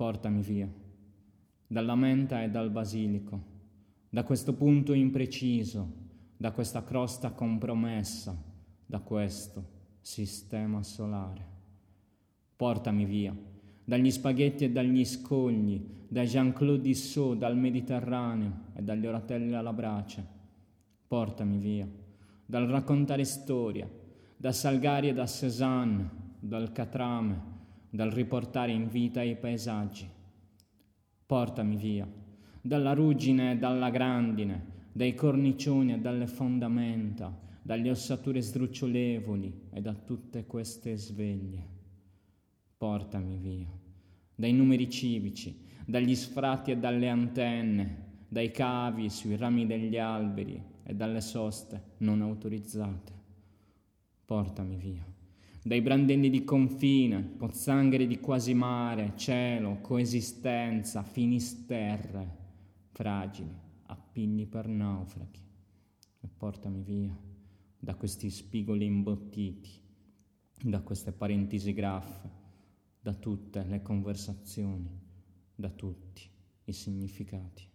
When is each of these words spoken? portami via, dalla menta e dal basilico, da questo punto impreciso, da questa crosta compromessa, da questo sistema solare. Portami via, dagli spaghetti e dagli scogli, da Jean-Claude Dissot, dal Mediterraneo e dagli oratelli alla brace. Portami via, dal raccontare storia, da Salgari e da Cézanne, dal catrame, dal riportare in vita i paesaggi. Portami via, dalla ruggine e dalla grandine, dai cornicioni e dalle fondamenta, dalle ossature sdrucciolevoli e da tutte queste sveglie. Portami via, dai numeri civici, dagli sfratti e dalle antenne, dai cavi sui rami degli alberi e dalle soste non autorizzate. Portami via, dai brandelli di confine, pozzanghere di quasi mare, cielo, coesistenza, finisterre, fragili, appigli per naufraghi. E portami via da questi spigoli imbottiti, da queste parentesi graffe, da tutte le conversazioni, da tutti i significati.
portami 0.00 0.40
via, 0.40 0.66
dalla 1.66 1.94
menta 1.94 2.42
e 2.42 2.48
dal 2.48 2.70
basilico, 2.70 3.38
da 4.08 4.24
questo 4.24 4.54
punto 4.54 4.94
impreciso, 4.94 5.86
da 6.38 6.52
questa 6.52 6.82
crosta 6.82 7.32
compromessa, 7.32 8.34
da 8.86 9.00
questo 9.00 9.62
sistema 10.00 10.82
solare. 10.82 11.44
Portami 12.56 13.04
via, 13.04 13.36
dagli 13.84 14.10
spaghetti 14.10 14.64
e 14.64 14.70
dagli 14.70 15.04
scogli, 15.04 15.78
da 16.08 16.22
Jean-Claude 16.22 16.80
Dissot, 16.80 17.36
dal 17.36 17.58
Mediterraneo 17.58 18.68
e 18.72 18.82
dagli 18.82 19.04
oratelli 19.04 19.52
alla 19.52 19.74
brace. 19.74 20.26
Portami 21.06 21.58
via, 21.58 21.86
dal 22.46 22.66
raccontare 22.68 23.24
storia, 23.24 23.86
da 24.34 24.50
Salgari 24.50 25.10
e 25.10 25.12
da 25.12 25.26
Cézanne, 25.26 26.08
dal 26.40 26.72
catrame, 26.72 27.58
dal 27.90 28.10
riportare 28.10 28.72
in 28.72 28.88
vita 28.88 29.22
i 29.22 29.36
paesaggi. 29.36 30.08
Portami 31.26 31.76
via, 31.76 32.08
dalla 32.60 32.92
ruggine 32.92 33.52
e 33.52 33.56
dalla 33.56 33.90
grandine, 33.90 34.78
dai 34.92 35.14
cornicioni 35.14 35.92
e 35.92 35.98
dalle 35.98 36.26
fondamenta, 36.26 37.36
dalle 37.62 37.90
ossature 37.90 38.40
sdrucciolevoli 38.40 39.68
e 39.70 39.80
da 39.80 39.94
tutte 39.94 40.46
queste 40.46 40.96
sveglie. 40.96 41.78
Portami 42.76 43.36
via, 43.36 43.70
dai 44.34 44.52
numeri 44.52 44.88
civici, 44.88 45.68
dagli 45.84 46.14
sfratti 46.14 46.70
e 46.70 46.78
dalle 46.78 47.08
antenne, 47.08 48.08
dai 48.28 48.50
cavi 48.50 49.10
sui 49.10 49.36
rami 49.36 49.66
degli 49.66 49.98
alberi 49.98 50.62
e 50.82 50.94
dalle 50.94 51.20
soste 51.20 51.94
non 51.98 52.22
autorizzate. 52.22 53.12
Portami 54.24 54.76
via, 54.76 55.04
dai 55.62 55.82
brandelli 55.82 56.30
di 56.30 56.42
confine, 56.42 57.22
pozzanghere 57.22 58.06
di 58.06 58.18
quasi 58.18 58.54
mare, 58.54 59.12
cielo, 59.16 59.80
coesistenza, 59.80 61.02
finisterre, 61.02 62.36
fragili, 62.92 63.54
appigli 63.86 64.46
per 64.46 64.66
naufraghi. 64.66 65.40
E 66.22 66.28
portami 66.28 66.82
via 66.82 67.16
da 67.78 67.94
questi 67.94 68.30
spigoli 68.30 68.84
imbottiti, 68.84 69.70
da 70.62 70.80
queste 70.80 71.12
parentesi 71.12 71.72
graffe, 71.72 72.30
da 73.00 73.14
tutte 73.14 73.64
le 73.64 73.80
conversazioni, 73.82 74.98
da 75.54 75.70
tutti 75.70 76.28
i 76.64 76.72
significati. 76.72 77.69